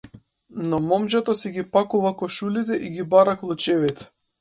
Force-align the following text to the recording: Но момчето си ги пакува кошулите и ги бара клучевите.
Но 0.69 0.79
момчето 0.79 1.35
си 1.35 1.49
ги 1.51 1.71
пакува 1.71 2.15
кошулите 2.17 2.75
и 2.81 2.89
ги 2.97 3.03
бара 3.03 3.37
клучевите. 3.39 4.09